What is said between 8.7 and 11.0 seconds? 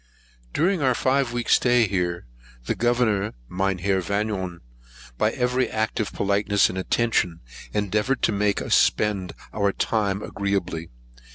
spend our time agreeably.